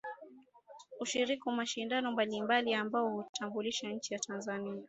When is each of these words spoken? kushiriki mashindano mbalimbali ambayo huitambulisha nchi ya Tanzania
kushiriki 0.97 1.49
mashindano 1.59 2.07
mbalimbali 2.11 2.73
ambayo 2.73 3.09
huitambulisha 3.09 3.89
nchi 3.89 4.13
ya 4.13 4.19
Tanzania 4.19 4.73